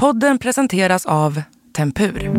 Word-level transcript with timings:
Podden 0.00 0.38
presenteras 0.38 1.06
av 1.06 1.42
Tempur. 1.76 2.30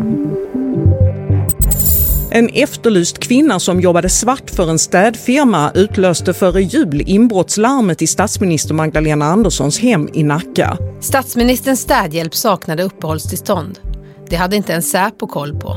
En 2.30 2.48
efterlyst 2.48 3.18
kvinna 3.18 3.60
som 3.60 3.80
jobbade 3.80 4.08
svart 4.08 4.50
för 4.50 4.70
en 4.70 4.78
städfirma 4.78 5.72
utlöste 5.74 6.34
före 6.34 6.62
jul 6.62 7.02
inbrottslarmet 7.06 8.02
i 8.02 8.06
statsminister 8.06 8.74
Magdalena 8.74 9.24
Anderssons 9.24 9.78
hem 9.78 10.08
i 10.12 10.22
Nacka. 10.22 10.76
Statsministerns 11.00 11.80
städhjälp 11.80 12.34
saknade 12.34 12.82
uppehållstillstånd. 12.82 13.78
Det 14.28 14.36
hade 14.36 14.56
inte 14.56 14.74
en 14.74 14.82
Säpo 14.82 15.26
koll 15.26 15.60
på. 15.60 15.76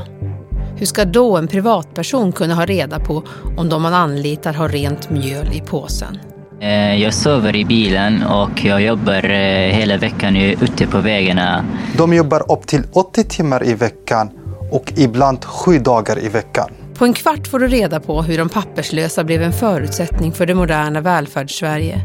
Hur 0.76 0.86
ska 0.86 1.04
då 1.04 1.36
en 1.36 1.48
privatperson 1.48 2.32
kunna 2.32 2.54
ha 2.54 2.66
reda 2.66 3.00
på 3.00 3.22
om 3.56 3.68
de 3.68 3.82
man 3.82 3.94
anlitar 3.94 4.52
har 4.52 4.68
rent 4.68 5.10
mjöl 5.10 5.46
i 5.52 5.60
påsen? 5.60 6.18
Eh, 6.64 7.02
jag 7.02 7.14
sover 7.14 7.56
i 7.56 7.64
bilen 7.64 8.22
och 8.22 8.64
jag 8.64 8.82
jobbar 8.82 9.30
eh, 9.30 9.74
hela 9.76 9.96
veckan 9.96 10.36
ute 10.36 10.86
på 10.86 10.98
vägarna. 10.98 11.64
De 11.96 12.14
jobbar 12.14 12.52
upp 12.52 12.66
till 12.66 12.82
80 12.92 13.24
timmar 13.24 13.66
i 13.66 13.74
veckan 13.74 14.30
och 14.70 14.92
ibland 14.96 15.44
sju 15.44 15.78
dagar 15.78 16.24
i 16.24 16.28
veckan. 16.28 16.70
På 16.94 17.04
en 17.04 17.12
kvart 17.12 17.46
får 17.46 17.58
du 17.58 17.68
reda 17.68 18.00
på 18.00 18.22
hur 18.22 18.38
de 18.38 18.48
papperslösa 18.48 19.24
blev 19.24 19.42
en 19.42 19.52
förutsättning 19.52 20.32
för 20.32 20.46
det 20.46 20.54
moderna 20.54 21.00
välfärdssverige 21.00 22.00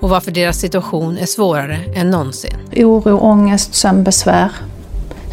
och 0.00 0.08
varför 0.08 0.30
deras 0.30 0.58
situation 0.58 1.18
är 1.18 1.26
svårare 1.26 1.78
än 1.94 2.10
någonsin. 2.10 2.56
Oro, 2.76 3.18
ångest, 3.18 3.74
sömnbesvär, 3.74 4.50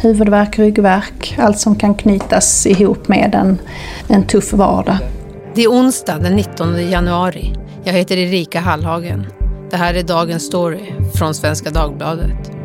huvudvärk, 0.00 0.58
ryggvärk, 0.58 1.34
allt 1.38 1.58
som 1.58 1.76
kan 1.76 1.94
knytas 1.94 2.66
ihop 2.66 3.08
med 3.08 3.34
en, 3.34 3.58
en 4.08 4.26
tuff 4.26 4.52
vardag. 4.52 4.98
Det 5.54 5.62
är 5.62 5.68
onsdag 5.68 6.18
den 6.18 6.36
19 6.36 6.90
januari. 6.90 7.54
Jag 7.84 7.92
heter 7.92 8.16
Erika 8.16 8.60
Hallhagen. 8.60 9.26
Det 9.70 9.76
här 9.76 9.94
är 9.94 10.02
dagens 10.02 10.46
story 10.46 10.92
från 11.14 11.34
Svenska 11.34 11.70
Dagbladet. 11.70 12.58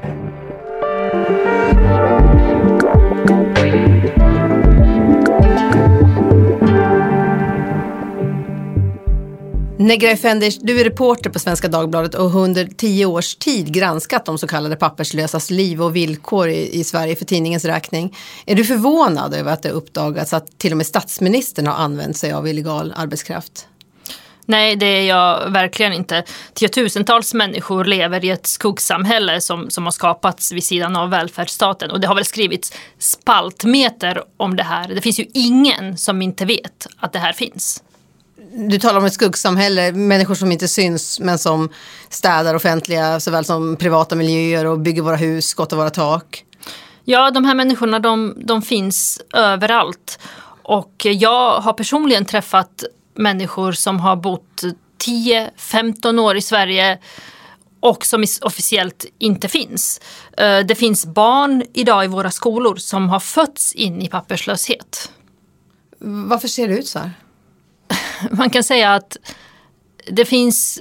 Negra 9.78 10.10
Effenders, 10.10 10.60
du 10.60 10.80
är 10.80 10.84
reporter 10.84 11.30
på 11.30 11.40
Svenska 11.40 11.68
Dagbladet 11.68 12.16
och 12.16 12.30
har 12.30 12.42
under 12.42 12.66
tio 12.66 13.06
års 13.06 13.36
tid 13.36 13.74
granskat 13.74 14.26
de 14.26 14.38
så 14.38 14.48
kallade 14.48 14.76
papperslösas 14.76 15.50
liv 15.50 15.82
och 15.82 15.96
villkor 15.96 16.50
i, 16.50 16.80
i, 16.80 16.84
Sverige 16.84 17.16
för 17.16 17.26
tidningens 17.26 17.66
räkning. 17.66 18.16
Är 18.46 18.56
du 18.56 18.66
förvånad 18.66 19.34
över 19.34 19.52
att 19.52 19.64
det 19.64 19.70
uppdagats 19.70 20.34
att 20.34 20.58
till 20.58 20.72
och 20.72 20.78
med 20.78 20.88
statsministern 20.88 21.68
har 21.68 21.74
använt 21.74 22.18
sig 22.18 22.32
av 22.32 22.48
illegal 22.48 22.94
arbetskraft? 22.96 23.68
Nej, 24.46 24.76
det 24.76 24.86
är 24.86 25.08
jag 25.08 25.52
verkligen 25.52 25.94
inte. 25.94 26.24
Tiotusentals 26.54 27.34
människor 27.34 27.86
lever 27.86 28.26
i 28.26 28.30
ett 28.30 28.48
skuggsamhälle 28.48 29.42
som, 29.42 29.70
som 29.70 29.84
har 29.84 29.92
skapats 29.92 30.52
vid 30.52 30.64
sidan 30.64 30.96
av 30.96 31.10
välfärdsstaten. 31.10 31.92
Och 31.92 32.00
det 32.00 32.08
har 32.08 32.16
väl 32.16 32.26
skrivits 32.26 32.74
spaltmeter 33.00 34.24
om 34.38 34.56
det 34.56 34.64
här. 34.64 34.88
Det 34.88 35.02
finns 35.02 35.20
ju 35.20 35.26
ingen 35.34 35.98
som 35.98 36.22
inte 36.22 36.46
vet 36.46 36.88
att 36.98 37.14
det 37.14 37.20
här 37.20 37.34
finns. 37.34 37.84
Du 38.56 38.80
talar 38.80 39.00
om 39.00 39.06
ett 39.06 39.14
skuggsamhälle, 39.14 39.92
människor 39.92 40.36
som 40.36 40.52
inte 40.52 40.68
syns 40.68 41.20
men 41.20 41.38
som 41.38 41.70
städar 42.10 42.56
offentliga 42.56 43.20
såväl 43.20 43.46
som 43.46 43.76
privata 43.76 44.16
miljöer 44.16 44.66
och 44.66 44.80
bygger 44.80 45.02
våra 45.02 45.16
hus, 45.16 45.48
skottar 45.48 45.78
våra 45.78 45.90
tak. 45.90 46.44
Ja, 47.06 47.32
de 47.32 47.46
här 47.46 47.56
människorna 47.56 48.00
de, 48.00 48.34
de 48.46 48.62
finns 48.62 49.22
överallt. 49.34 50.20
Och 50.64 51.06
jag 51.06 51.60
har 51.60 51.74
personligen 51.74 52.26
träffat 52.26 52.84
människor 53.14 53.72
som 53.72 54.00
har 54.00 54.16
bott 54.16 54.64
10-15 55.06 56.20
år 56.20 56.38
i 56.38 56.42
Sverige 56.42 57.00
och 57.80 58.06
som 58.06 58.26
officiellt 58.42 59.06
inte 59.20 59.48
finns. 59.48 60.02
Eh, 60.38 60.60
det 60.60 60.76
finns 60.76 61.06
barn 61.06 61.64
idag 61.74 62.06
i 62.06 62.08
våra 62.08 62.32
skolor 62.32 62.76
som 62.76 63.10
har 63.10 63.20
fötts 63.20 63.74
in 63.74 64.02
i 64.02 64.08
papperslöshet. 64.08 65.12
Varför 66.00 66.48
ser 66.48 66.68
det 66.68 66.78
ut 66.78 66.88
så 66.88 67.00
här? 67.00 67.12
Man 68.32 68.50
kan 68.50 68.64
säga 68.64 68.94
att 68.94 69.18
det 70.08 70.26
finns 70.26 70.80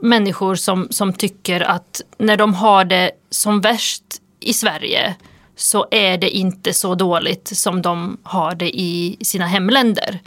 människor 0.00 0.54
som, 0.54 0.88
som 0.90 1.12
tycker 1.12 1.60
att 1.60 2.00
när 2.18 2.36
de 2.36 2.54
har 2.54 2.84
det 2.84 3.10
som 3.30 3.60
värst 3.60 4.04
i 4.40 4.52
Sverige 4.52 5.14
så 5.56 5.86
är 5.90 6.18
det 6.18 6.30
inte 6.30 6.72
så 6.72 6.94
dåligt 6.94 7.48
som 7.56 7.82
de 7.82 8.18
har 8.22 8.54
det 8.54 8.80
i 8.80 9.16
sina 9.20 9.46
hemländer 9.46 10.20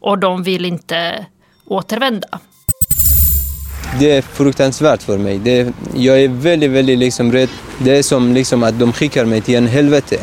och 0.00 0.18
de 0.18 0.42
vill 0.42 0.64
inte 0.64 1.26
återvända. 1.66 2.40
Det 3.98 4.10
är 4.10 4.22
fruktansvärt 4.22 5.02
för 5.02 5.18
mig. 5.18 5.38
Det, 5.38 5.72
jag 5.94 6.22
är 6.22 6.28
väldigt, 6.28 6.70
väldigt 6.70 6.98
liksom 6.98 7.32
rädd. 7.32 7.48
Det 7.78 7.98
är 7.98 8.02
som 8.02 8.34
liksom 8.34 8.62
att 8.62 8.78
de 8.78 8.92
skickar 8.92 9.24
mig 9.24 9.40
till 9.40 9.54
en 9.54 9.66
helvete. 9.66 10.20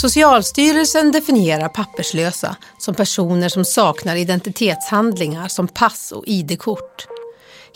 Socialstyrelsen 0.00 1.12
definierar 1.12 1.68
papperslösa 1.68 2.56
som 2.78 2.94
personer 2.94 3.48
som 3.48 3.64
saknar 3.64 4.16
identitetshandlingar 4.16 5.48
som 5.48 5.68
pass 5.68 6.12
och 6.12 6.24
ID-kort. 6.26 7.06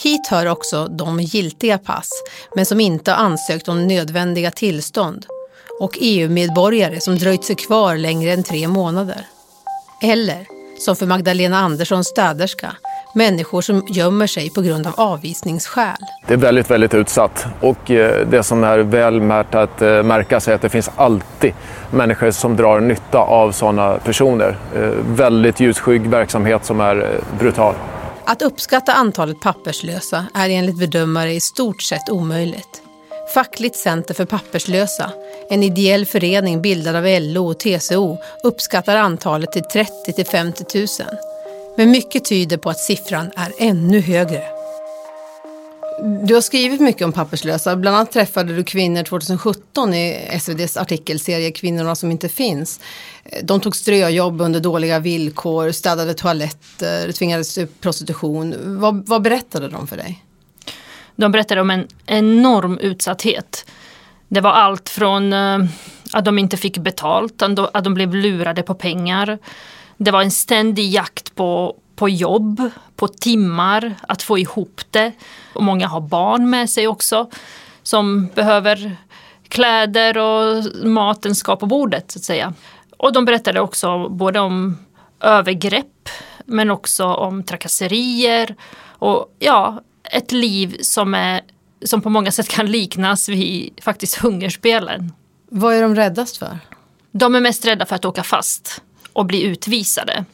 Hit 0.03 0.27
hör 0.27 0.47
också 0.47 0.87
de 0.87 1.17
med 1.17 1.25
giltiga 1.25 1.79
pass 1.79 2.09
men 2.57 2.67
som 2.67 2.81
inte 2.81 3.11
har 3.11 3.19
ansökt 3.19 3.69
om 3.69 3.87
nödvändiga 3.87 4.51
tillstånd 4.51 5.27
och 5.81 5.99
EU-medborgare 6.01 7.01
som 7.01 7.19
dröjt 7.19 7.45
sig 7.45 7.57
kvar 7.57 7.97
längre 7.97 8.33
än 8.33 8.43
tre 8.43 8.69
månader. 8.69 9.27
Eller, 10.05 10.47
som 10.79 10.97
för 10.97 11.07
Magdalena 11.07 11.59
Anderssons 11.59 12.07
städerska, 12.07 12.77
människor 13.15 13.63
som 13.63 13.87
gömmer 13.89 14.27
sig 14.27 14.51
på 14.51 14.63
grund 14.63 14.87
av 14.87 14.93
avvisningsskäl. 14.97 15.97
Det 16.27 16.33
är 16.33 16.39
väldigt, 16.39 16.71
väldigt 16.71 16.95
utsatt 16.95 17.47
och 17.61 17.91
eh, 17.91 18.27
det 18.27 18.43
som 18.43 18.65
är 18.65 18.79
väl 18.79 19.21
värt 19.21 19.55
att 19.55 19.83
eh, 19.83 20.03
märka 20.03 20.41
sig 20.41 20.53
är 20.53 20.55
att 20.55 20.63
det 20.63 20.69
finns 20.69 20.91
alltid 20.97 21.53
människor 21.91 22.31
som 22.31 22.57
drar 22.57 22.81
nytta 22.81 23.19
av 23.19 23.53
sådana 23.53 23.99
personer. 23.99 24.57
Eh, 24.77 24.81
väldigt 25.07 25.61
ljusskygg 25.61 26.07
verksamhet 26.07 26.65
som 26.65 26.81
är 26.81 27.21
brutal. 27.39 27.75
Att 28.25 28.43
uppskatta 28.43 28.93
antalet 28.93 29.41
papperslösa 29.41 30.27
är 30.35 30.51
enligt 30.51 30.79
bedömare 30.79 31.33
i 31.33 31.41
stort 31.41 31.83
sett 31.83 32.11
omöjligt. 32.11 32.83
Fackligt 33.35 33.77
center 33.77 34.15
för 34.15 34.25
papperslösa, 34.25 35.11
en 35.49 35.63
ideell 35.63 36.07
förening 36.07 36.63
bildad 36.63 36.97
av 36.97 37.05
LO 37.07 37.51
och 37.51 37.59
TCO, 37.59 38.19
uppskattar 38.43 38.97
antalet 38.97 39.53
till 39.53 39.63
30 39.63 40.13
till 40.13 40.27
50 40.27 40.79
000. 40.79 40.87
Men 41.77 41.91
mycket 41.91 42.25
tyder 42.25 42.57
på 42.57 42.71
att 42.71 42.79
siffran 42.79 43.31
är 43.37 43.53
ännu 43.59 44.01
högre. 44.01 44.43
Du 46.23 46.35
har 46.35 46.41
skrivit 46.41 46.81
mycket 46.81 47.05
om 47.05 47.13
papperslösa. 47.13 47.77
Bland 47.77 47.97
annat 47.97 48.13
träffade 48.13 48.57
du 48.57 48.65
kvinnor 48.65 49.03
2017 49.03 49.95
i 49.95 50.29
SVDs 50.31 50.77
artikelserie 50.77 51.51
Kvinnorna 51.51 51.95
som 51.95 52.11
inte 52.11 52.29
finns. 52.29 52.81
De 53.43 53.61
tog 53.61 53.77
ströjobb 53.77 54.41
under 54.41 54.61
dåliga 54.61 54.99
villkor, 54.99 55.71
städade 55.71 56.15
toaletter, 56.15 57.13
tvingades 57.13 57.55
till 57.55 57.67
prostitution. 57.67 58.55
Vad, 58.81 59.07
vad 59.07 59.23
berättade 59.23 59.69
de 59.69 59.87
för 59.87 59.97
dig? 59.97 60.25
De 61.17 61.33
berättade 61.33 61.61
om 61.61 61.71
en 61.71 61.87
enorm 62.07 62.79
utsatthet. 62.79 63.67
Det 64.33 64.41
var 64.41 64.51
allt 64.51 64.89
från 64.89 65.33
eh, 65.33 65.59
att 66.13 66.25
de 66.25 66.39
inte 66.39 66.57
fick 66.57 66.79
betalt, 66.79 67.43
att 67.43 67.85
de 67.85 67.95
blev 67.95 68.15
lurade 68.15 68.63
på 68.63 68.75
pengar. 68.75 69.39
Det 69.97 70.11
var 70.11 70.23
en 70.23 70.31
ständig 70.31 70.91
jakt 70.91 71.35
på, 71.35 71.77
på 71.97 72.09
jobb, 72.09 72.71
på 72.97 73.09
timmar, 73.09 73.95
att 74.09 74.23
få 74.23 74.39
ihop 74.39 74.81
det. 74.91 75.13
Och 75.55 75.63
många 75.63 75.87
har 75.87 76.01
barn 76.01 76.51
med 76.51 76.71
sig 76.71 76.89
också 76.89 77.31
som 77.83 78.27
behöver 78.35 78.97
kläder 79.49 80.19
och 80.19 80.65
maten 80.85 81.35
ska 81.35 81.57
på 81.57 81.67
bordet 81.67 82.11
så 82.11 82.19
att 82.19 82.25
säga. 82.25 82.55
Och 82.97 83.13
de 83.13 83.25
berättade 83.25 83.61
också 83.61 84.09
både 84.09 84.41
om 84.41 84.79
övergrepp 85.21 86.09
men 86.47 86.71
också 86.71 87.05
om 87.05 87.43
trakasserier 87.43 88.55
och 88.85 89.37
ja, 89.39 89.83
ett 90.05 90.33
liv 90.33 90.77
som, 90.81 91.15
är, 91.15 91.41
som 91.85 92.03
på 92.03 92.11
många 92.11 92.33
sätt 92.33 92.49
kan 92.49 92.67
liknas 92.67 93.29
vid 93.29 93.81
faktiskt 93.83 94.17
hungerspelen. 94.17 95.13
Vad 95.49 95.75
är 95.75 95.83
de 95.83 95.95
räddast 95.95 96.37
för? 96.37 96.59
De 97.13 97.35
är 97.35 97.41
mest 97.41 97.67
rädda 97.67 97.87
för 97.87 97.97
att 97.97 98.05
åka 98.05 98.23
fast 98.23 98.83
och 99.13 99.27
bli 99.27 99.43
utvisade. 99.43 100.25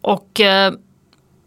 Och 0.00 0.40
eh, 0.40 0.72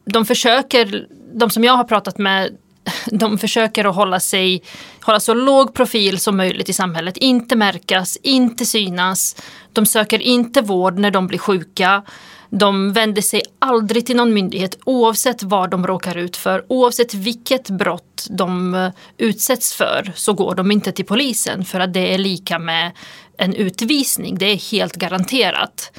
de 0.05 0.25
försöker, 0.25 1.07
de 1.33 1.49
som 1.49 1.63
jag 1.63 1.73
har 1.73 1.83
pratat 1.83 2.17
med, 2.17 2.57
de 3.05 3.37
försöker 3.37 3.85
att 3.85 3.95
hålla 3.95 4.19
sig, 4.19 4.63
hålla 5.01 5.19
så 5.19 5.33
låg 5.33 5.73
profil 5.73 6.19
som 6.19 6.37
möjligt 6.37 6.69
i 6.69 6.73
samhället. 6.73 7.17
Inte 7.17 7.55
märkas, 7.55 8.17
inte 8.23 8.65
synas. 8.65 9.35
De 9.73 9.85
söker 9.85 10.21
inte 10.21 10.61
vård 10.61 10.99
när 10.99 11.11
de 11.11 11.27
blir 11.27 11.39
sjuka. 11.39 12.03
De 12.49 12.93
vänder 12.93 13.21
sig 13.21 13.41
aldrig 13.59 14.05
till 14.05 14.15
någon 14.15 14.33
myndighet 14.33 14.77
oavsett 14.85 15.43
vad 15.43 15.69
de 15.69 15.87
råkar 15.87 16.17
ut 16.17 16.37
för. 16.37 16.65
Oavsett 16.67 17.13
vilket 17.13 17.69
brott 17.69 18.27
de 18.29 18.75
eh, 18.75 18.91
utsätts 19.17 19.73
för 19.73 20.11
så 20.15 20.33
går 20.33 20.55
de 20.55 20.71
inte 20.71 20.91
till 20.91 21.05
polisen 21.05 21.65
för 21.65 21.79
att 21.79 21.93
det 21.93 22.13
är 22.13 22.17
lika 22.17 22.59
med 22.59 22.91
en 23.37 23.53
utvisning. 23.53 24.37
Det 24.37 24.45
är 24.45 24.71
helt 24.71 24.95
garanterat. 24.95 25.91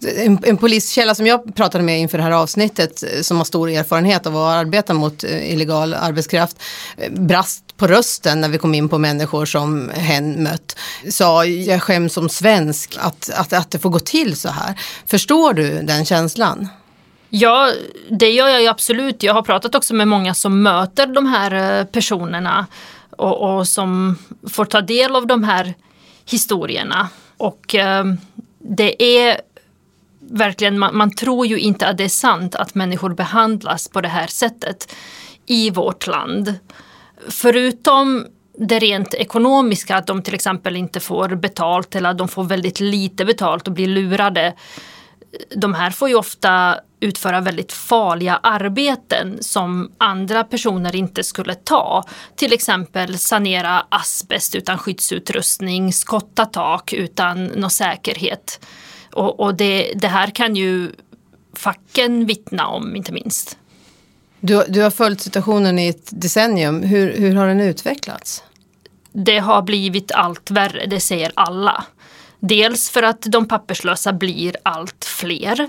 En, 0.00 0.38
en 0.42 0.56
poliskälla 0.56 1.14
som 1.14 1.26
jag 1.26 1.54
pratade 1.54 1.84
med 1.84 2.00
inför 2.00 2.18
det 2.18 2.24
här 2.24 2.30
avsnittet 2.30 3.02
eh, 3.02 3.20
som 3.22 3.36
har 3.36 3.44
stor 3.44 3.70
erfarenhet 3.70 4.26
av 4.26 4.36
att 4.36 4.56
arbeta 4.56 4.94
mot 4.94 5.24
eh, 5.24 5.52
illegal 5.52 5.94
arbetskraft 5.94 6.62
eh, 6.96 7.12
brast 7.12 7.76
på 7.76 7.86
rösten 7.86 8.40
när 8.40 8.48
vi 8.48 8.58
kom 8.58 8.74
in 8.74 8.88
på 8.88 8.98
människor 8.98 9.46
som 9.46 9.90
hen 9.94 10.42
mött. 10.42 10.76
Sa, 11.10 11.44
jag 11.44 11.82
skäms 11.82 12.12
som 12.12 12.28
svensk 12.28 12.96
att, 13.00 13.30
att, 13.30 13.52
att 13.52 13.70
det 13.70 13.78
får 13.78 13.90
gå 13.90 13.98
till 13.98 14.36
så 14.36 14.48
här. 14.48 14.80
Förstår 15.06 15.52
du 15.52 15.82
den 15.82 16.04
känslan? 16.04 16.68
Ja, 17.30 17.72
det 18.10 18.30
gör 18.30 18.48
jag 18.48 18.62
ju 18.62 18.68
absolut. 18.68 19.22
Jag 19.22 19.34
har 19.34 19.42
pratat 19.42 19.74
också 19.74 19.94
med 19.94 20.08
många 20.08 20.34
som 20.34 20.62
möter 20.62 21.06
de 21.06 21.26
här 21.26 21.84
personerna 21.84 22.66
och, 23.10 23.58
och 23.58 23.68
som 23.68 24.18
får 24.50 24.64
ta 24.64 24.80
del 24.80 25.16
av 25.16 25.26
de 25.26 25.44
här 25.44 25.74
historierna. 26.24 27.08
Och 27.36 27.74
eh, 27.74 28.04
det 28.58 29.02
är 29.02 29.40
verkligen, 30.30 30.78
man, 30.78 30.96
man, 30.96 31.10
tror 31.10 31.46
ju 31.46 31.58
inte 31.58 31.88
att 31.88 31.96
det 31.96 32.04
är 32.04 32.08
sant 32.08 32.54
att 32.54 32.74
människor 32.74 33.14
behandlas 33.14 33.88
på 33.88 34.00
det 34.00 34.08
här 34.08 34.26
sättet 34.26 34.94
i 35.46 35.70
vårt 35.70 36.06
land. 36.06 36.54
Förutom 37.28 38.26
det 38.58 38.78
rent 38.78 39.14
ekonomiska, 39.14 39.96
att 39.96 40.06
de 40.06 40.22
till 40.22 40.34
exempel 40.34 40.76
inte 40.76 41.00
får 41.00 41.28
betalt 41.28 41.94
eller 41.94 42.10
att 42.10 42.18
de 42.18 42.28
får 42.28 42.44
väldigt 42.44 42.80
lite 42.80 43.24
betalt 43.24 43.68
och 43.68 43.74
blir 43.74 43.86
lurade. 43.86 44.54
De 45.56 45.74
här 45.74 45.90
får 45.90 46.08
ju 46.08 46.14
ofta 46.14 46.80
utföra 47.00 47.40
väldigt 47.40 47.72
farliga 47.72 48.36
arbeten 48.42 49.38
som 49.40 49.92
andra 49.98 50.44
personer 50.44 50.96
inte 50.96 51.24
skulle 51.24 51.54
ta. 51.54 52.04
Till 52.36 52.52
exempel 52.52 53.18
sanera 53.18 53.86
asbest 53.88 54.54
utan 54.54 54.78
skyddsutrustning, 54.78 55.92
skotta 55.92 56.44
tak 56.44 56.92
utan 56.92 57.44
någon 57.44 57.70
säkerhet. 57.70 58.60
Och, 59.18 59.40
och 59.40 59.54
det, 59.54 59.92
det, 59.94 60.08
här 60.08 60.30
kan 60.30 60.56
ju 60.56 60.92
facken 61.52 62.26
vittna 62.26 62.66
om, 62.66 62.96
inte 62.96 63.12
minst. 63.12 63.58
Du, 64.40 64.64
du 64.68 64.82
har 64.82 64.90
följt 64.90 65.20
situationen 65.20 65.78
i 65.78 65.88
ett 65.88 66.08
decennium. 66.10 66.82
Hur, 66.82 67.12
hur 67.12 67.34
har 67.34 67.46
den 67.46 67.60
utvecklats? 67.60 68.42
Det 69.12 69.38
har 69.38 69.62
blivit 69.62 70.12
allt 70.12 70.50
värre, 70.50 70.86
det 70.86 71.00
säger 71.00 71.32
alla. 71.34 71.84
Dels 72.40 72.90
för 72.90 73.02
att 73.02 73.22
de 73.22 73.48
papperslösa 73.48 74.12
blir 74.12 74.56
allt 74.62 75.04
fler. 75.04 75.68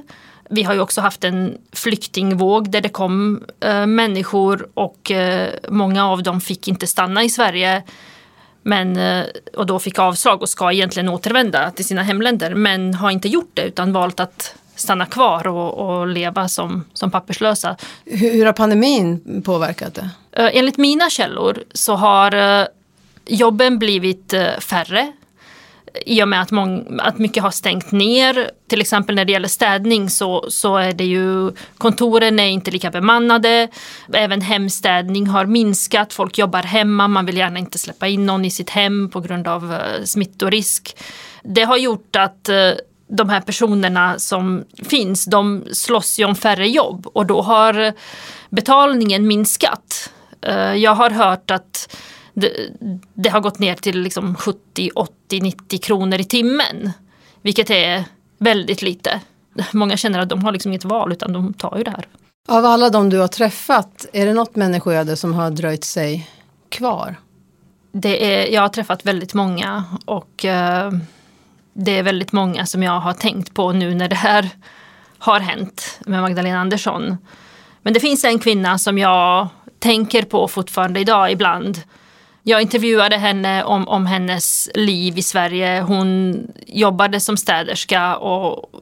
Vi 0.49 0.63
har 0.63 0.73
ju 0.73 0.79
också 0.79 1.01
haft 1.01 1.23
en 1.23 1.57
flyktingvåg 1.73 2.71
där 2.71 2.81
det 2.81 2.89
kom 2.89 3.43
eh, 3.59 3.85
människor 3.85 4.69
och 4.73 5.11
eh, 5.11 5.53
många 5.69 6.05
av 6.05 6.23
dem 6.23 6.41
fick 6.41 6.67
inte 6.67 6.87
stanna 6.87 7.23
i 7.23 7.29
Sverige 7.29 7.83
men, 8.63 8.97
eh, 8.97 9.25
och 9.57 9.65
då 9.65 9.79
fick 9.79 9.99
avslag 9.99 10.41
och 10.41 10.49
ska 10.49 10.71
egentligen 10.71 11.09
återvända 11.09 11.71
till 11.71 11.85
sina 11.85 12.03
hemländer 12.03 12.55
men 12.55 12.93
har 12.93 13.11
inte 13.11 13.27
gjort 13.27 13.51
det 13.53 13.61
utan 13.61 13.93
valt 13.93 14.19
att 14.19 14.55
stanna 14.75 15.05
kvar 15.05 15.47
och, 15.47 15.73
och 15.73 16.07
leva 16.07 16.47
som, 16.47 16.85
som 16.93 17.11
papperslösa. 17.11 17.75
Hur, 18.05 18.33
hur 18.33 18.45
har 18.45 18.53
pandemin 18.53 19.41
påverkat 19.45 19.93
det? 19.93 20.09
Eh, 20.31 20.57
enligt 20.57 20.77
mina 20.77 21.09
källor 21.09 21.63
så 21.73 21.95
har 21.95 22.59
eh, 22.61 22.67
jobben 23.25 23.79
blivit 23.79 24.33
färre 24.59 25.11
i 26.05 26.23
och 26.23 26.27
med 26.27 26.41
att, 26.41 26.51
mång, 26.51 26.99
att 26.99 27.17
mycket 27.17 27.43
har 27.43 27.51
stängt 27.51 27.91
ner. 27.91 28.51
Till 28.67 28.81
exempel 28.81 29.15
när 29.15 29.25
det 29.25 29.31
gäller 29.31 29.47
städning 29.47 30.09
så, 30.09 30.45
så 30.49 30.77
är 30.77 30.93
det 30.93 31.03
ju 31.03 31.51
kontoren 31.77 32.39
är 32.39 32.47
inte 32.47 32.71
lika 32.71 32.91
bemannade. 32.91 33.67
Även 34.13 34.41
hemstädning 34.41 35.27
har 35.27 35.45
minskat. 35.45 36.13
Folk 36.13 36.37
jobbar 36.37 36.63
hemma. 36.63 37.07
Man 37.07 37.25
vill 37.25 37.37
gärna 37.37 37.59
inte 37.59 37.77
släppa 37.77 38.07
in 38.07 38.25
någon 38.25 38.45
i 38.45 38.51
sitt 38.51 38.69
hem 38.69 39.09
på 39.09 39.21
grund 39.21 39.47
av 39.47 39.73
eh, 39.73 40.03
smittorisk. 40.03 40.97
Det 41.43 41.63
har 41.63 41.77
gjort 41.77 42.15
att 42.15 42.49
eh, 42.49 42.71
de 43.07 43.29
här 43.29 43.41
personerna 43.41 44.19
som 44.19 44.63
finns, 44.89 45.25
de 45.25 45.63
slåss 45.71 46.19
ju 46.19 46.25
om 46.25 46.35
färre 46.35 46.67
jobb 46.69 47.07
och 47.13 47.25
då 47.25 47.41
har 47.41 47.93
betalningen 48.49 49.27
minskat. 49.27 50.09
Eh, 50.41 50.73
jag 50.73 50.95
har 50.95 51.09
hört 51.09 51.51
att 51.51 51.97
det, 52.39 52.69
det, 53.13 53.29
har 53.29 53.39
gått 53.39 53.59
ner 53.59 53.75
till 53.75 54.01
liksom 54.01 54.35
70, 54.35 54.89
80, 54.95 55.41
90 55.41 55.79
kronor 55.79 56.19
i 56.19 56.23
timmen. 56.23 56.91
Vilket 57.41 57.69
är 57.69 58.03
väldigt 58.37 58.81
lite. 58.81 59.21
Många 59.73 59.97
känner 59.97 60.19
att 60.19 60.29
de 60.29 60.43
har 60.43 60.51
liksom 60.51 60.71
inget 60.71 60.85
val 60.85 61.11
utan 61.11 61.33
de 61.33 61.53
tar 61.53 61.77
ju 61.77 61.83
det 61.83 61.91
här. 61.91 62.07
Av 62.47 62.65
alla 62.65 62.89
de 62.89 63.09
du 63.09 63.17
har 63.17 63.27
träffat, 63.27 64.05
är 64.13 64.25
det 64.25 64.33
något 64.33 64.55
människoöde 64.55 65.15
som 65.15 65.33
har 65.33 65.51
dröjt 65.51 65.83
sig 65.83 66.29
kvar? 66.69 67.15
Det 67.91 68.35
är, 68.35 68.53
jag 68.53 68.61
har 68.61 68.69
träffat 68.69 69.05
väldigt 69.05 69.33
många 69.33 69.83
och 70.05 70.45
eh, 70.45 70.91
det 71.73 71.97
är 71.97 72.03
väldigt 72.03 72.31
många 72.31 72.65
som 72.65 72.83
jag 72.83 72.99
har 72.99 73.13
tänkt 73.13 73.53
på 73.53 73.71
nu 73.71 73.95
när 73.95 74.09
det 74.09 74.15
här 74.15 74.49
har 75.17 75.39
hänt 75.39 75.99
med 76.05 76.21
Magdalena 76.21 76.59
Andersson. 76.59 77.17
Men 77.81 77.93
det 77.93 77.99
finns 77.99 78.23
en 78.23 78.39
kvinna 78.39 78.77
som 78.77 78.97
jag 78.97 79.47
tänker 79.79 80.23
på 80.23 80.47
fortfarande 80.47 80.99
idag 80.99 81.31
ibland 81.31 81.81
jag 82.49 82.61
intervjuade 82.61 83.17
henne 83.17 83.63
om, 83.63 83.87
om 83.87 84.05
hennes 84.05 84.69
liv 84.73 85.17
i 85.17 85.21
Sverige. 85.21 85.81
Hon 85.81 86.37
jobbade 86.67 87.19
som 87.19 87.37
städerska 87.37 88.17
och 88.17 88.81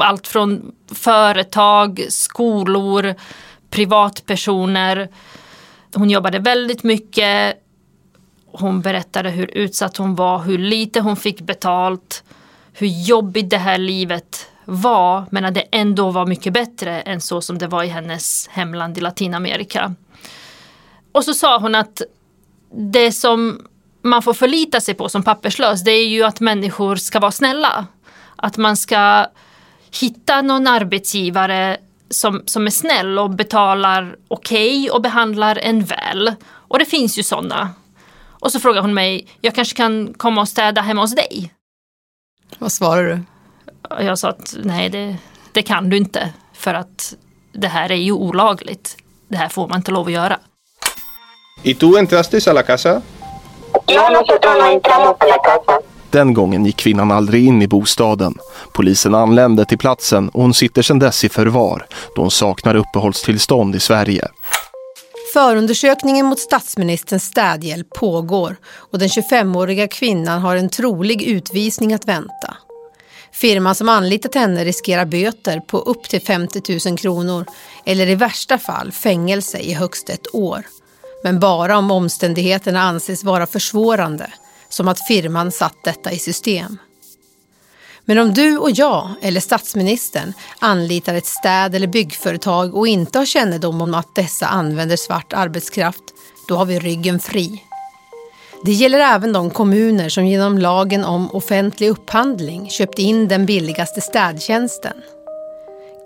allt 0.00 0.26
från 0.26 0.74
företag, 0.94 2.06
skolor, 2.08 3.14
privatpersoner. 3.70 5.08
Hon 5.94 6.10
jobbade 6.10 6.38
väldigt 6.38 6.82
mycket. 6.82 7.56
Hon 8.52 8.80
berättade 8.80 9.30
hur 9.30 9.50
utsatt 9.54 9.96
hon 9.96 10.14
var, 10.14 10.38
hur 10.38 10.58
lite 10.58 11.00
hon 11.00 11.16
fick 11.16 11.40
betalt, 11.40 12.24
hur 12.72 12.86
jobbigt 12.86 13.50
det 13.50 13.58
här 13.58 13.78
livet 13.78 14.50
var 14.64 15.24
men 15.30 15.44
att 15.44 15.54
det 15.54 15.64
ändå 15.70 16.10
var 16.10 16.26
mycket 16.26 16.52
bättre 16.52 17.00
än 17.00 17.20
så 17.20 17.40
som 17.40 17.58
det 17.58 17.66
var 17.66 17.84
i 17.84 17.88
hennes 17.88 18.48
hemland 18.48 18.98
i 18.98 19.00
Latinamerika. 19.00 19.94
Och 21.12 21.24
så 21.24 21.34
sa 21.34 21.58
hon 21.58 21.74
att 21.74 22.02
det 22.76 23.12
som 23.12 23.66
man 24.02 24.22
får 24.22 24.34
förlita 24.34 24.80
sig 24.80 24.94
på 24.94 25.08
som 25.08 25.22
papperslös 25.22 25.84
det 25.84 25.90
är 25.90 26.06
ju 26.08 26.22
att 26.22 26.40
människor 26.40 26.96
ska 26.96 27.20
vara 27.20 27.32
snälla. 27.32 27.86
Att 28.36 28.56
man 28.56 28.76
ska 28.76 29.26
hitta 30.00 30.42
någon 30.42 30.66
arbetsgivare 30.66 31.76
som, 32.10 32.42
som 32.46 32.66
är 32.66 32.70
snäll 32.70 33.18
och 33.18 33.30
betalar 33.30 34.16
okej 34.28 34.78
okay 34.78 34.90
och 34.90 35.02
behandlar 35.02 35.58
en 35.58 35.84
väl. 35.84 36.34
Och 36.44 36.78
det 36.78 36.84
finns 36.84 37.18
ju 37.18 37.22
sådana. 37.22 37.70
Och 38.44 38.52
så 38.52 38.60
frågar 38.60 38.82
hon 38.82 38.94
mig, 38.94 39.28
jag 39.40 39.54
kanske 39.54 39.76
kan 39.76 40.14
komma 40.14 40.40
och 40.40 40.48
städa 40.48 40.80
hemma 40.80 41.00
hos 41.00 41.14
dig? 41.14 41.54
Vad 42.58 42.72
svarar 42.72 43.04
du? 43.04 43.22
Jag 44.04 44.18
sa 44.18 44.28
att 44.28 44.56
nej, 44.62 44.90
det, 44.90 45.16
det 45.52 45.62
kan 45.62 45.90
du 45.90 45.96
inte. 45.96 46.32
För 46.52 46.74
att 46.74 47.14
det 47.52 47.68
här 47.68 47.92
är 47.92 47.96
ju 47.96 48.12
olagligt. 48.12 48.96
Det 49.28 49.36
här 49.36 49.48
får 49.48 49.68
man 49.68 49.78
inte 49.78 49.90
lov 49.90 50.06
att 50.06 50.12
göra. 50.12 50.38
¿Y 51.66 51.74
tú 51.74 51.96
entraste 51.96 52.50
a 52.50 52.52
la 52.52 52.62
casa? 52.62 53.02
No, 53.88 54.10
nosotros 54.10 54.54
no 54.58 54.70
entramos 54.70 55.16
a 55.18 55.26
la 55.26 55.38
casa. 55.38 55.80
Den 56.10 56.34
gången 56.34 56.64
gick 56.64 56.76
kvinnan 56.76 57.10
aldrig 57.10 57.46
in 57.46 57.62
i 57.62 57.66
bostaden. 57.66 58.34
Polisen 58.72 59.14
anlände 59.14 59.64
till 59.64 59.78
platsen 59.78 60.28
och 60.28 60.42
hon 60.42 60.54
sitter 60.54 60.82
sedan 60.82 60.98
dess 60.98 61.24
i 61.24 61.28
förvar 61.28 61.86
då 62.16 62.22
hon 62.22 62.30
saknar 62.30 62.74
uppehållstillstånd 62.74 63.74
i 63.74 63.80
Sverige. 63.80 64.28
Förundersökningen 65.32 66.26
mot 66.26 66.38
statsministerns 66.38 67.24
städhjälp 67.24 67.90
pågår 67.90 68.56
och 68.92 68.98
den 68.98 69.08
25-åriga 69.08 69.88
kvinnan 69.88 70.40
har 70.40 70.56
en 70.56 70.68
trolig 70.68 71.22
utvisning 71.22 71.94
att 71.94 72.08
vänta. 72.08 72.56
Firman 73.32 73.74
som 73.74 73.88
anlitat 73.88 74.34
henne 74.34 74.64
riskerar 74.64 75.04
böter 75.04 75.60
på 75.60 75.78
upp 75.78 76.02
till 76.02 76.22
50 76.22 76.88
000 76.88 76.98
kronor 76.98 77.44
eller 77.84 78.06
i 78.06 78.14
värsta 78.14 78.58
fall 78.58 78.92
fängelse 78.92 79.58
i 79.58 79.72
högst 79.72 80.10
ett 80.10 80.34
år 80.34 80.64
men 81.24 81.40
bara 81.40 81.78
om 81.78 81.90
omständigheterna 81.90 82.82
anses 82.82 83.24
vara 83.24 83.46
försvårande, 83.46 84.32
som 84.68 84.88
att 84.88 85.06
firman 85.06 85.52
satt 85.52 85.84
detta 85.84 86.12
i 86.12 86.18
system. 86.18 86.78
Men 88.04 88.18
om 88.18 88.34
du 88.34 88.58
och 88.58 88.70
jag, 88.70 89.10
eller 89.22 89.40
statsministern, 89.40 90.32
anlitar 90.58 91.14
ett 91.14 91.26
städ 91.26 91.74
eller 91.74 91.86
byggföretag 91.86 92.74
och 92.74 92.88
inte 92.88 93.18
har 93.18 93.26
kännedom 93.26 93.80
om 93.80 93.94
att 93.94 94.14
dessa 94.14 94.46
använder 94.46 94.96
svart 94.96 95.32
arbetskraft, 95.32 96.04
då 96.48 96.56
har 96.56 96.64
vi 96.64 96.78
ryggen 96.78 97.20
fri. 97.20 97.62
Det 98.64 98.72
gäller 98.72 98.98
även 98.98 99.32
de 99.32 99.50
kommuner 99.50 100.08
som 100.08 100.26
genom 100.26 100.58
lagen 100.58 101.04
om 101.04 101.30
offentlig 101.30 101.88
upphandling 101.88 102.70
köpt 102.70 102.98
in 102.98 103.28
den 103.28 103.46
billigaste 103.46 104.00
städtjänsten. 104.00 104.96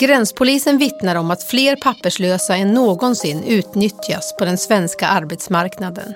Gränspolisen 0.01 0.79
vittnar 0.79 1.17
om 1.17 1.31
att 1.31 1.43
fler 1.43 1.77
papperslösa 1.77 2.57
än 2.57 2.75
någonsin 2.75 3.45
utnyttjas 3.45 4.35
på 4.39 4.45
den 4.45 4.59
svenska 4.59 5.07
arbetsmarknaden. 5.07 6.15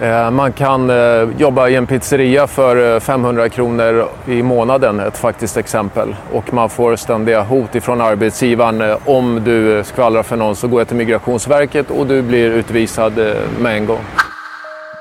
Eh, 0.00 0.30
man 0.30 0.52
kan 0.52 0.90
eh, 0.90 1.28
jobba 1.38 1.68
i 1.68 1.74
en 1.74 1.86
pizzeria 1.86 2.46
för 2.46 2.94
eh, 2.94 3.00
500 3.00 3.48
kronor 3.48 4.08
i 4.26 4.42
månaden, 4.42 5.00
ett 5.00 5.18
faktiskt 5.18 5.56
exempel. 5.56 6.16
Och 6.32 6.54
man 6.54 6.70
får 6.70 6.96
ständiga 6.96 7.42
hot 7.42 7.74
ifrån 7.74 8.00
arbetsgivaren. 8.00 8.98
Om 9.04 9.44
du 9.44 9.84
skvallrar 9.84 10.22
för 10.22 10.36
någon 10.36 10.56
så 10.56 10.68
går 10.68 10.80
jag 10.80 10.88
till 10.88 10.96
Migrationsverket 10.96 11.90
och 11.90 12.06
du 12.06 12.22
blir 12.22 12.50
utvisad 12.50 13.12
med 13.58 13.76
en 13.76 13.86
gång. 13.86 14.04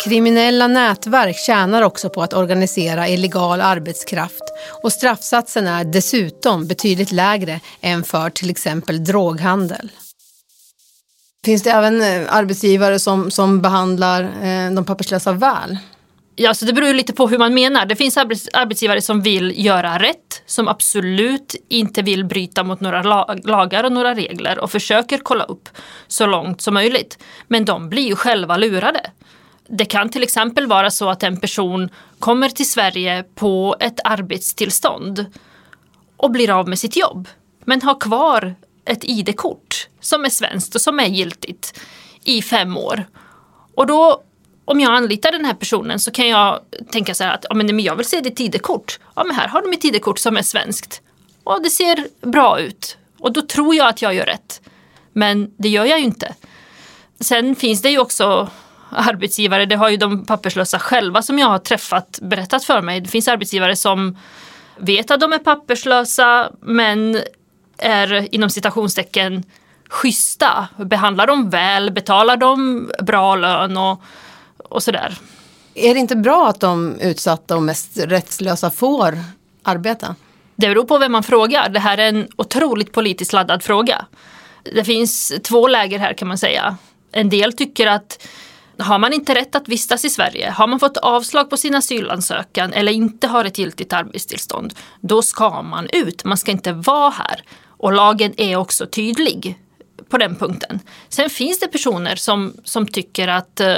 Kriminella 0.03 0.67
nätverk 0.67 1.37
tjänar 1.37 1.81
också 1.81 2.09
på 2.09 2.23
att 2.23 2.33
organisera 2.33 3.07
illegal 3.07 3.61
arbetskraft 3.61 4.43
och 4.83 4.91
straffsatsen 4.91 5.67
är 5.67 5.83
dessutom 5.83 6.67
betydligt 6.67 7.11
lägre 7.11 7.59
än 7.81 8.03
för 8.03 8.29
till 8.29 8.49
exempel 8.49 9.03
droghandel. 9.03 9.91
Finns 11.45 11.63
det 11.63 11.71
även 11.71 12.01
eh, 12.01 12.35
arbetsgivare 12.35 12.99
som, 12.99 13.31
som 13.31 13.61
behandlar 13.61 14.23
eh, 14.23 14.71
de 14.71 14.85
papperslösa 14.85 15.31
väl? 15.31 15.77
Ja, 16.35 16.53
så 16.53 16.65
det 16.65 16.73
beror 16.73 16.93
lite 16.93 17.13
på 17.13 17.27
hur 17.27 17.37
man 17.37 17.53
menar. 17.53 17.85
Det 17.85 17.95
finns 17.95 18.17
arbets 18.17 18.49
arbetsgivare 18.53 19.01
som 19.01 19.21
vill 19.21 19.65
göra 19.65 19.99
rätt, 19.99 20.43
som 20.45 20.67
absolut 20.67 21.55
inte 21.69 22.01
vill 22.01 22.25
bryta 22.25 22.63
mot 22.63 22.79
några 22.79 23.01
lagar 23.43 23.83
och 23.83 23.91
några 23.91 24.15
regler 24.15 24.59
och 24.59 24.71
försöker 24.71 25.17
kolla 25.17 25.43
upp 25.43 25.69
så 26.07 26.25
långt 26.25 26.61
som 26.61 26.73
möjligt. 26.73 27.17
Men 27.47 27.65
de 27.65 27.89
blir 27.89 28.07
ju 28.07 28.15
själva 28.15 28.57
lurade. 28.57 29.11
Det 29.67 29.85
kan 29.85 30.09
till 30.09 30.23
exempel 30.23 30.67
vara 30.67 30.91
så 30.91 31.09
att 31.09 31.23
en 31.23 31.39
person 31.39 31.89
kommer 32.19 32.49
till 32.49 32.69
Sverige 32.69 33.23
på 33.35 33.75
ett 33.79 33.99
arbetstillstånd 34.03 35.25
och 36.17 36.31
blir 36.31 36.49
av 36.49 36.69
med 36.69 36.79
sitt 36.79 36.97
jobb, 36.97 37.27
men 37.65 37.81
har 37.81 37.99
kvar 37.99 38.55
ett 38.85 39.03
ID-kort 39.03 39.87
som 39.99 40.25
är 40.25 40.29
svenskt 40.29 40.75
och 40.75 40.81
som 40.81 40.99
är 40.99 41.07
giltigt 41.07 41.79
i 42.23 42.41
fem 42.41 42.77
år. 42.77 43.05
Och 43.75 43.87
då 43.87 44.23
om 44.65 44.79
jag 44.79 44.93
anlitar 44.93 45.31
den 45.31 45.45
här 45.45 45.53
personen 45.53 45.99
så 45.99 46.11
kan 46.11 46.27
jag 46.27 46.59
tänka 46.91 47.13
så 47.15 47.23
här 47.23 47.33
att 47.33 47.45
ja, 47.49 47.55
men 47.55 47.79
jag 47.79 47.95
vill 47.95 48.05
se 48.05 48.21
ditt 48.21 48.39
ID-kort. 48.39 48.99
Ja, 49.15 49.23
men 49.23 49.35
här 49.35 49.47
har 49.47 49.61
du 49.61 49.69
mitt 49.69 49.85
ID-kort 49.85 50.19
som 50.19 50.37
är 50.37 50.41
svenskt. 50.41 51.01
Och 51.43 51.63
det 51.63 51.69
ser 51.69 52.07
bra 52.21 52.59
ut. 52.59 52.97
Och 53.19 53.33
då 53.33 53.41
tror 53.41 53.75
jag 53.75 53.87
att 53.87 54.01
jag 54.01 54.13
gör 54.13 54.25
rätt. 54.25 54.61
Men 55.13 55.51
det 55.57 55.69
gör 55.69 55.85
jag 55.85 55.99
ju 55.99 56.05
inte. 56.05 56.35
Sen 57.19 57.55
finns 57.55 57.81
det 57.81 57.89
ju 57.89 57.99
också 57.99 58.49
arbetsgivare, 58.95 59.65
det 59.65 59.75
har 59.75 59.89
ju 59.89 59.97
de 59.97 60.25
papperslösa 60.25 60.79
själva 60.79 61.21
som 61.21 61.39
jag 61.39 61.47
har 61.47 61.59
träffat 61.59 62.19
berättat 62.21 62.63
för 62.63 62.81
mig. 62.81 63.01
Det 63.01 63.09
finns 63.09 63.27
arbetsgivare 63.27 63.75
som 63.75 64.17
vet 64.77 65.11
att 65.11 65.19
de 65.19 65.33
är 65.33 65.39
papperslösa 65.39 66.51
men 66.61 67.21
är 67.77 68.35
inom 68.35 68.49
citationstecken 68.49 69.43
schyssta, 69.89 70.67
behandlar 70.77 71.27
dem 71.27 71.49
väl, 71.49 71.91
betalar 71.91 72.37
dem 72.37 72.91
bra 73.01 73.35
lön 73.35 73.77
och 73.77 74.01
och 74.57 74.83
sådär. 74.83 75.17
Är 75.73 75.93
det 75.93 75.99
inte 75.99 76.15
bra 76.15 76.47
att 76.47 76.59
de 76.59 76.99
utsatta 76.99 77.55
och 77.55 77.63
mest 77.63 77.97
rättslösa 77.97 78.71
får 78.71 79.17
arbeta? 79.63 80.15
Det 80.55 80.67
beror 80.67 80.83
på 80.83 80.97
vem 80.97 81.11
man 81.11 81.23
frågar. 81.23 81.69
Det 81.69 81.79
här 81.79 81.97
är 81.97 82.09
en 82.09 82.27
otroligt 82.35 82.91
politiskt 82.91 83.33
laddad 83.33 83.63
fråga. 83.63 84.05
Det 84.75 84.83
finns 84.83 85.33
två 85.43 85.67
läger 85.67 85.99
här 85.99 86.13
kan 86.13 86.27
man 86.27 86.37
säga. 86.37 86.77
En 87.11 87.29
del 87.29 87.53
tycker 87.53 87.87
att 87.87 88.27
har 88.77 88.99
man 88.99 89.13
inte 89.13 89.35
rätt 89.35 89.55
att 89.55 89.69
vistas 89.69 90.05
i 90.05 90.09
Sverige, 90.09 90.49
har 90.49 90.67
man 90.67 90.79
fått 90.79 90.97
avslag 90.97 91.49
på 91.49 91.57
sin 91.57 91.75
asylansökan 91.75 92.73
eller 92.73 92.91
inte 92.91 93.27
har 93.27 93.45
ett 93.45 93.57
giltigt 93.57 93.93
arbetstillstånd, 93.93 94.73
då 95.01 95.21
ska 95.21 95.61
man 95.61 95.87
ut. 95.93 96.23
Man 96.23 96.37
ska 96.37 96.51
inte 96.51 96.71
vara 96.73 97.09
här. 97.09 97.43
Och 97.67 97.93
lagen 97.93 98.33
är 98.37 98.55
också 98.55 98.85
tydlig 98.85 99.59
på 100.09 100.17
den 100.17 100.35
punkten. 100.35 100.79
Sen 101.09 101.29
finns 101.29 101.59
det 101.59 101.67
personer 101.67 102.15
som, 102.15 102.53
som 102.63 102.87
tycker 102.87 103.27
att 103.27 103.59
eh, 103.59 103.77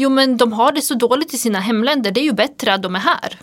Jo 0.00 0.10
men 0.10 0.36
de 0.36 0.52
har 0.52 0.72
det 0.72 0.82
så 0.82 0.94
dåligt 0.94 1.34
i 1.34 1.38
sina 1.38 1.60
hemländer, 1.60 2.10
det 2.10 2.20
är 2.20 2.24
ju 2.24 2.32
bättre 2.32 2.74
att 2.74 2.82
de 2.82 2.94
är 2.94 3.00
här. 3.00 3.38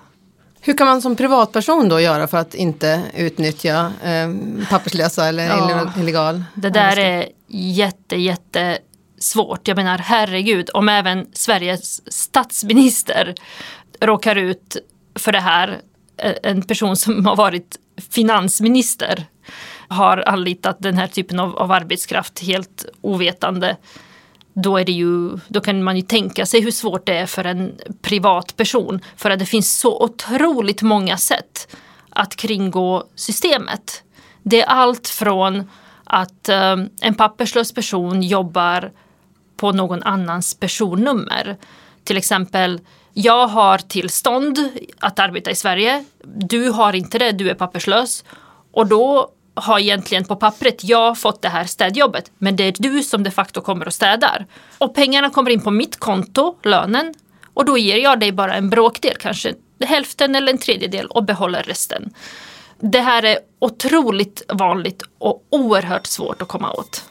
Hur 0.62 0.78
kan 0.78 0.88
man 0.88 1.02
som 1.02 1.16
privatperson 1.16 1.90
då 1.90 2.00
göra 2.00 2.28
för 2.28 2.38
att 2.38 2.56
inte 2.56 3.02
utnyttja 3.16 3.92
eh, 4.04 4.30
papperslösa 4.70 5.28
eller 5.28 5.44
ja, 5.44 5.94
illegal? 6.00 6.44
Det 6.54 6.70
där 6.70 7.00
är 7.00 7.30
jätte, 7.48 8.16
jätte 8.16 8.78
svårt. 9.18 9.68
Jag 9.68 9.78
menar 9.78 9.98
herregud, 9.98 10.70
om 10.74 10.90
även 10.90 11.28
Sveriges 11.34 12.14
statsminister 12.14 13.36
råkar 14.00 14.36
ut 14.36 14.78
för 15.16 15.32
det 15.32 15.40
här, 15.40 15.82
eh, 16.18 16.34
en 16.44 16.62
person 16.62 16.96
som 16.96 17.26
har 17.26 17.36
varit 17.36 17.80
finansminister 18.10 19.26
har 19.88 20.24
anlitat 20.28 20.78
den 20.80 20.98
här 20.98 21.08
typen 21.08 21.40
av, 21.40 21.58
av 21.58 21.72
arbetskraft 21.72 22.40
helt 22.40 22.86
ovetande 23.02 23.78
då, 24.54 24.78
är 24.78 24.86
det 24.86 24.92
ju, 24.92 25.30
då 25.48 25.62
kan 25.62 25.84
man 25.84 25.96
ju 25.96 26.02
tänka 26.02 26.46
sig 26.46 26.62
hur 26.62 26.72
svårt 26.72 27.06
det 27.06 27.18
är 27.18 27.26
för 27.26 27.44
en 27.44 27.76
privatperson. 28.02 29.00
För 29.16 29.32
att 29.32 29.40
det 29.40 29.46
finns 29.46 29.80
så 29.80 30.04
otroligt 30.04 30.82
många 30.82 31.18
sätt 31.18 31.76
att 32.10 32.36
kringgå 32.36 33.04
systemet. 33.16 34.04
Det 34.44 34.62
är 34.62 34.66
allt 34.66 35.08
från 35.08 35.70
att 36.06 36.50
eh, 36.50 36.76
en 37.02 37.16
papperslös 37.16 37.74
person 37.74 38.24
jobbar 38.24 38.92
på 39.58 39.72
någon 39.72 40.04
annans 40.04 40.54
personnummer. 40.54 41.58
Till 42.04 42.18
exempel, 42.18 42.80
jag 43.14 43.48
har 43.48 43.78
tillstånd 43.78 44.60
att 45.00 45.20
arbeta 45.20 45.52
i 45.52 45.56
Sverige. 45.56 46.06
Du 46.24 46.70
har 46.70 46.94
inte 46.94 47.20
det, 47.20 47.32
du 47.32 47.50
är 47.50 47.54
papperslös. 47.54 48.24
Och 48.72 48.88
då 48.88 49.32
har 49.54 49.80
egentligen 49.80 50.26
på 50.26 50.36
pappret 50.36 50.84
jag 50.84 51.18
fått 51.18 51.42
det 51.42 51.50
här 51.50 51.64
städjobbet 51.64 52.32
men 52.38 52.56
det 52.56 52.64
är 52.64 52.74
du 52.80 53.04
som 53.04 53.24
de 53.24 53.32
facto 53.32 53.62
kommer 53.62 53.88
och 53.88 53.94
städar. 53.94 54.46
Och 54.78 54.96
pengarna 54.96 55.30
kommer 55.30 55.52
in 55.52 55.62
på 55.62 55.72
mitt 55.72 56.00
konto, 56.00 56.56
lönen, 56.64 57.14
och 57.54 57.66
då 57.66 57.78
ger 57.78 57.98
jag 57.98 58.20
dig 58.20 58.32
bara 58.32 58.56
en 58.56 58.70
bråkdel, 58.70 59.16
kanske 59.20 59.54
hälften 59.86 60.36
eller 60.36 60.52
en 60.52 60.58
tredjedel 60.58 61.08
och 61.08 61.24
behåller 61.24 61.64
resten. 61.64 62.14
Det 62.80 63.00
här 63.00 63.24
är 63.24 63.38
otroligt 63.60 64.44
vanligt 64.54 65.04
och 65.20 65.44
oerhört 65.50 66.08
svårt 66.08 66.42
att 66.42 66.48
komma 66.48 66.72
åt. 66.72 67.04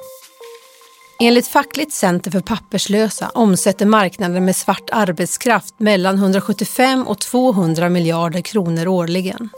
Enligt 1.21 1.47
Fackligt 1.47 1.92
center 1.92 2.30
för 2.30 2.40
papperslösa 2.40 3.30
omsätter 3.35 3.87
marknaden 3.87 4.44
med 4.44 4.56
svart 4.56 4.90
arbetskraft 4.92 5.75
mellan 5.80 6.14
175 6.14 7.06
och 7.06 7.21
200 7.21 7.88
miljarder 7.88 8.40
kronor 8.40 8.88
årligen. 8.88 9.49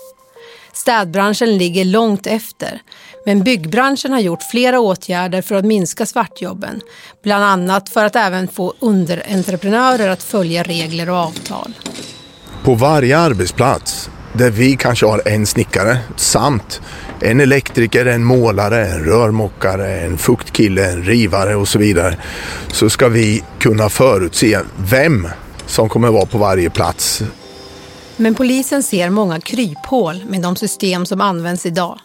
Städbranschen 0.73 1.59
ligger 1.59 1.85
långt 1.85 2.27
efter. 2.27 2.83
Men 3.27 3.43
byggbranschen 3.43 4.13
har 4.13 4.21
gjort 4.21 4.43
flera 4.43 4.81
åtgärder 4.81 5.43
för 5.43 5.55
att 5.55 5.65
minska 5.65 6.07
svartjobben. 6.07 6.81
Bland 7.23 7.45
annat 7.45 7.89
för 7.89 8.05
att 8.05 8.17
även 8.17 8.49
få 8.49 8.75
underentreprenörer 8.79 10.09
att 10.09 10.23
följa 10.23 10.63
regler 10.63 11.11
och 11.11 11.17
avtal. 11.17 11.75
På 12.63 12.75
varje 12.75 13.19
arbetsplats 13.19 14.11
där 14.39 14.51
vi 14.51 14.77
kanske 14.77 15.07
har 15.07 15.23
en 15.25 15.47
snickare 15.47 15.99
samt 16.17 16.81
en 17.21 17.41
elektriker, 17.41 18.07
en 18.07 18.25
målare, 18.25 18.87
en 18.87 19.05
rörmokare, 19.05 20.01
en 20.01 20.19
fuktkille, 20.19 20.93
en 20.93 21.03
rivare 21.03 21.57
och 21.57 21.69
så 21.69 21.79
vidare. 21.79 22.17
Så 22.69 22.91
ska 22.91 23.09
vi 23.09 23.43
kunna 23.59 23.89
förutse 23.89 24.59
vem 24.77 25.29
som 25.67 25.89
kommer 25.89 26.09
vara 26.09 26.27
på 26.27 26.39
varje 26.39 26.71
plats 26.71 27.23
men 28.17 28.35
polisen 28.35 28.83
ser 28.83 29.11
många 29.11 29.41
kryphål 29.41 30.25
med 30.25 30.43
de 30.43 30.57
system 30.57 31.07
som 31.07 31.21
används 31.21 31.67
idag. 31.67 31.99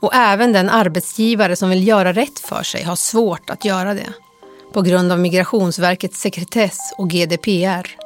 Och 0.00 0.14
även 0.14 0.52
den 0.52 0.68
arbetsgivare 0.68 1.56
som 1.56 1.70
vill 1.70 1.88
göra 1.88 2.12
rätt 2.12 2.38
för 2.38 2.62
sig 2.62 2.82
har 2.82 2.96
svårt 2.96 3.50
att 3.50 3.64
göra 3.64 3.94
det. 3.94 4.12
På 4.72 4.82
grund 4.82 5.12
av 5.12 5.18
Migrationsverkets 5.18 6.20
sekretess 6.20 6.78
och 6.98 7.10
GDPR. 7.10 8.05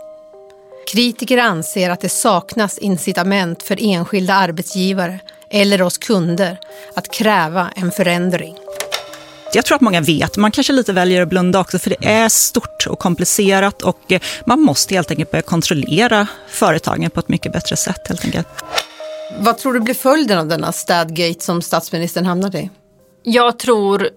Kritiker 0.92 1.38
anser 1.38 1.90
att 1.90 2.00
det 2.00 2.08
saknas 2.08 2.78
incitament 2.78 3.62
för 3.62 3.78
enskilda 3.80 4.34
arbetsgivare 4.34 5.20
eller 5.50 5.82
oss 5.82 5.98
kunder 5.98 6.58
att 6.94 7.12
kräva 7.12 7.70
en 7.76 7.92
förändring. 7.92 8.56
Jag 9.52 9.64
tror 9.64 9.76
att 9.76 9.80
många 9.80 10.00
vet, 10.00 10.36
man 10.36 10.50
kanske 10.50 10.72
lite 10.72 10.92
väljer 10.92 11.22
att 11.22 11.28
blunda 11.28 11.60
också 11.60 11.78
för 11.78 11.90
det 11.90 12.06
är 12.08 12.28
stort 12.28 12.86
och 12.86 12.98
komplicerat 12.98 13.82
och 13.82 14.12
eh, 14.12 14.20
man 14.46 14.60
måste 14.60 14.94
helt 14.94 15.10
enkelt 15.10 15.30
börja 15.30 15.42
kontrollera 15.42 16.26
företagen 16.48 17.10
på 17.10 17.20
ett 17.20 17.28
mycket 17.28 17.52
bättre 17.52 17.76
sätt 17.76 18.08
helt 18.08 18.24
enkelt. 18.24 18.48
Vad 19.38 19.58
tror 19.58 19.74
du 19.74 19.80
blir 19.80 19.94
följden 19.94 20.38
av 20.38 20.46
denna 20.46 20.72
städgate 20.72 21.40
som 21.40 21.62
statsministern 21.62 22.26
hamnade 22.26 22.58
i? 22.58 22.70
Jag 23.22 23.58
tror 23.58 24.08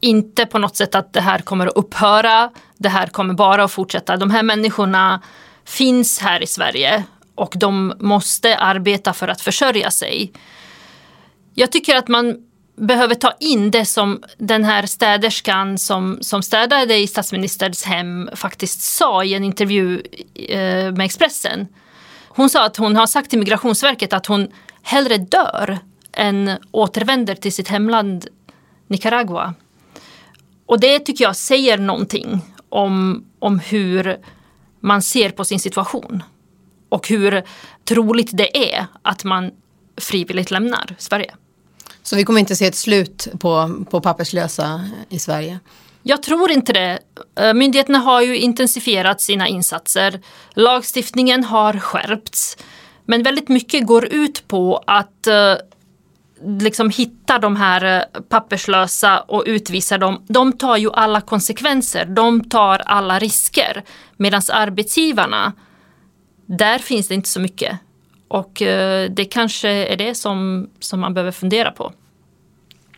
inte 0.00 0.46
på 0.46 0.58
något 0.58 0.76
sätt 0.76 0.94
att 0.94 1.12
det 1.12 1.20
här 1.20 1.38
kommer 1.38 1.66
att 1.66 1.76
upphöra. 1.76 2.50
Det 2.78 2.88
här 2.88 3.06
kommer 3.06 3.34
bara 3.34 3.64
att 3.64 3.72
fortsätta. 3.72 4.16
De 4.16 4.30
här 4.30 4.42
människorna 4.42 5.20
finns 5.64 6.18
här 6.18 6.42
i 6.42 6.46
Sverige 6.46 7.04
och 7.34 7.54
de 7.56 7.94
måste 8.00 8.56
arbeta 8.56 9.12
för 9.12 9.28
att 9.28 9.40
försörja 9.40 9.90
sig. 9.90 10.32
Jag 11.54 11.72
tycker 11.72 11.96
att 11.96 12.08
man 12.08 12.36
behöver 12.76 13.14
ta 13.14 13.32
in 13.40 13.70
det 13.70 13.84
som 13.84 14.22
den 14.38 14.64
här 14.64 14.86
städerskan 14.86 15.78
som, 15.78 16.18
som 16.20 16.42
städade 16.42 16.96
i 16.96 17.06
statsministerns 17.06 17.84
hem 17.84 18.30
faktiskt 18.34 18.80
sa 18.80 19.24
i 19.24 19.34
en 19.34 19.44
intervju 19.44 20.02
eh, 20.34 20.92
med 20.92 21.00
Expressen. 21.00 21.66
Hon 22.28 22.50
sa 22.50 22.64
att 22.64 22.76
hon 22.76 22.96
har 22.96 23.06
sagt 23.06 23.30
till 23.30 23.38
Migrationsverket 23.38 24.12
att 24.12 24.26
hon 24.26 24.48
hellre 24.82 25.18
dör 25.18 25.78
än 26.12 26.50
återvänder 26.70 27.34
till 27.34 27.52
sitt 27.52 27.68
hemland 27.68 28.26
Nicaragua. 28.88 29.54
Och 30.66 30.80
det 30.80 30.98
tycker 30.98 31.24
jag 31.24 31.36
säger 31.36 31.78
någonting 31.78 32.40
om, 32.68 33.24
om 33.38 33.58
hur 33.58 34.18
man 34.84 35.02
ser 35.02 35.30
på 35.30 35.44
sin 35.44 35.60
situation. 35.60 36.22
Och 36.88 37.08
hur 37.08 37.42
troligt 37.84 38.30
det 38.32 38.74
är 38.74 38.86
att 39.02 39.24
man 39.24 39.50
frivilligt 39.96 40.50
lämnar 40.50 40.96
Sverige. 40.98 41.34
Så 42.02 42.16
vi 42.16 42.24
kommer 42.24 42.40
inte 42.40 42.56
se 42.56 42.66
ett 42.66 42.74
slut 42.74 43.28
på, 43.40 43.84
på 43.90 44.00
papperslösa 44.00 44.90
i 45.08 45.18
Sverige? 45.18 45.58
Jag 46.02 46.22
tror 46.22 46.50
inte 46.50 46.72
det. 46.72 46.98
Eh, 47.40 47.54
myndigheterna 47.54 47.98
har 47.98 48.22
ju 48.22 48.38
intensifierat 48.38 49.20
sina 49.20 49.48
insatser. 49.48 50.20
Lagstiftningen 50.54 51.44
har 51.44 51.78
skärpts. 51.78 52.56
Men 53.04 53.22
väldigt 53.22 53.48
mycket 53.48 53.86
går 53.86 54.04
ut 54.04 54.48
på 54.48 54.84
att 54.86 55.26
eh, 55.26 55.54
liksom 56.42 56.90
hitta 56.90 57.38
de 57.38 57.56
här 57.56 57.84
eh, 57.84 58.20
papperslösa 58.20 59.20
och 59.20 59.42
utvisa 59.46 59.98
dem. 59.98 60.22
De 60.28 60.52
tar 60.52 60.76
ju 60.76 60.90
alla 60.92 61.20
konsekvenser. 61.20 62.04
De 62.04 62.44
tar 62.44 62.78
alla 62.78 63.18
risker. 63.18 63.84
Medan 64.16 64.42
arbetsgivarna, 64.52 65.52
där 66.46 66.78
finns 66.78 67.08
det 67.08 67.14
inte 67.14 67.28
så 67.28 67.40
mycket. 67.40 67.78
Och 68.28 68.52
det 69.10 69.24
kanske 69.30 69.68
är 69.68 69.96
det 69.96 70.14
som, 70.14 70.68
som 70.80 71.00
man 71.00 71.14
behöver 71.14 71.32
fundera 71.32 71.70
på. 71.70 71.92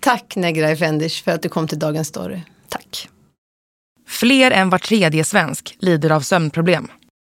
Tack 0.00 0.36
Negra 0.36 0.70
Efendic 0.70 1.22
för 1.22 1.32
att 1.32 1.42
du 1.42 1.48
kom 1.48 1.68
till 1.68 1.78
Dagens 1.78 2.08
Story. 2.08 2.40
Tack. 2.68 3.08
Fler 4.06 4.50
än 4.50 4.70
var 4.70 4.78
tredje 4.78 5.24
svensk 5.24 5.76
lider 5.78 6.10
av 6.10 6.20
sömnproblem. 6.20 6.88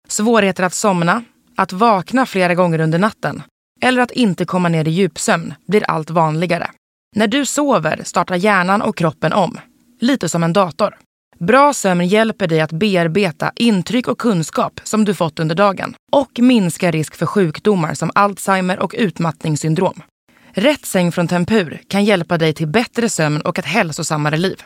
Svårigheter 0.09 0.63
att 0.63 0.75
somna, 0.75 1.25
att 1.57 1.73
vakna 1.73 2.27
flera 2.27 2.55
gånger 2.55 2.81
under 2.81 2.99
natten 2.99 3.43
eller 3.85 4.03
att 4.03 4.11
inte 4.11 4.45
komma 4.45 4.69
ner 4.69 4.89
i 4.89 4.91
djupsömn 4.91 5.55
blir 5.67 5.85
allt 5.91 6.11
vanligare. 6.11 6.71
När 7.17 7.27
du 7.27 7.47
sover 7.47 8.01
startar 8.05 8.37
hjärnan 8.37 8.83
och 8.83 8.97
kroppen 8.97 9.33
om, 9.33 9.59
lite 10.01 10.29
som 10.29 10.43
en 10.43 10.53
dator. 10.53 10.95
Bra 11.39 11.75
sömn 11.75 12.07
hjälper 12.07 12.47
dig 12.47 12.61
att 12.61 12.73
bearbeta 12.73 13.53
intryck 13.57 14.09
och 14.09 14.19
kunskap 14.19 14.81
som 14.85 15.05
du 15.05 15.15
fått 15.15 15.39
under 15.39 15.55
dagen 15.55 15.95
och 16.13 16.31
minska 16.39 16.91
risk 16.91 17.15
för 17.15 17.27
sjukdomar 17.27 17.95
som 17.95 18.11
Alzheimer 18.15 18.79
och 18.79 18.95
utmattningssyndrom. 18.99 20.03
Rätt 20.53 20.87
säng 20.87 21.13
från 21.13 21.29
Tempur 21.29 21.81
kan 21.89 22.05
hjälpa 22.05 22.39
dig 22.39 22.53
till 22.53 22.69
bättre 22.69 23.09
sömn 23.09 23.41
och 23.41 23.59
ett 23.59 23.65
hälsosammare 23.65 24.37
liv. 24.37 24.63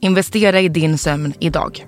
Investera 0.00 0.60
i 0.60 0.68
din 0.68 0.98
sömn 0.98 1.34
idag. 1.38 1.86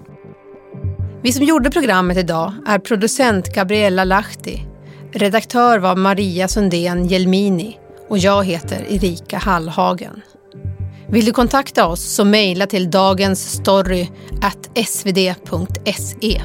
Vi 1.23 1.33
som 1.33 1.45
gjorde 1.45 1.71
programmet 1.71 2.17
idag 2.17 2.53
är 2.67 2.79
producent 2.79 3.55
Gabriella 3.55 4.05
Lahti, 4.05 4.74
redaktör 5.15 5.79
var 5.79 5.97
Maria 5.97 6.49
Sundén 6.49 7.07
Jelmini 7.07 7.79
och 8.09 8.19
jag 8.19 8.45
heter 8.45 8.87
Erika 8.89 9.39
Hallhagen. 9.39 10.23
Vill 11.09 11.25
du 11.25 11.33
kontakta 11.33 11.87
oss 11.87 12.15
så 12.15 12.25
mejla 12.25 12.67
till 12.67 12.91
dagensstory 12.91 14.09
svd.se. 14.87 16.43